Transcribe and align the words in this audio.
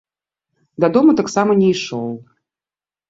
Дадому 0.85 1.15
таксама 1.21 1.51
не 1.63 1.67
ішоў. 1.77 2.09